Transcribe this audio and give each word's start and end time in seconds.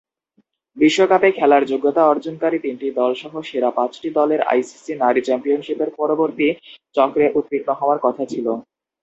বিশ্বকাপে 0.77 1.29
খেলার 1.37 1.63
যোগ্যতা 1.71 2.01
অর্জনকারী 2.05 2.57
তিনটি 2.65 2.87
দলসহ 2.99 3.33
সেরা 3.49 3.69
পাঁচটি 3.77 4.09
দলের 4.17 4.41
আইসিসি 4.51 4.93
নারী 4.95 5.21
চ্যাম্পিয়নশিপের 5.27 5.89
পরবর্তী 5.99 6.47
চক্রে 6.95 7.25
উত্তীর্ণ 7.39 7.69
হওয়ার 7.79 7.99
কথা 8.05 8.23
ছিল। 8.25 8.47